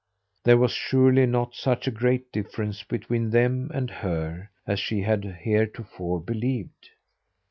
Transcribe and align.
There 0.45 0.57
was 0.57 0.71
surely 0.71 1.27
not 1.27 1.53
such 1.53 1.85
a 1.87 1.91
great 1.91 2.31
difference 2.31 2.81
between 2.81 3.29
them 3.29 3.69
and 3.71 3.87
her 3.91 4.49
as 4.65 4.79
she 4.79 5.01
had 5.01 5.23
heretofore 5.23 6.19
believed. 6.21 6.89